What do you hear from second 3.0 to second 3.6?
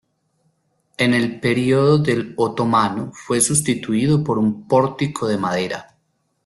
fue